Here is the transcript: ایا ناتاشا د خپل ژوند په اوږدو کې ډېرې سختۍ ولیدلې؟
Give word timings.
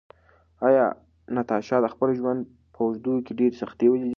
ایا 0.67 0.85
ناتاشا 1.35 1.77
د 1.83 1.87
خپل 1.93 2.09
ژوند 2.19 2.39
په 2.73 2.79
اوږدو 2.85 3.13
کې 3.25 3.31
ډېرې 3.39 3.55
سختۍ 3.61 3.87
ولیدلې؟ 3.89 4.09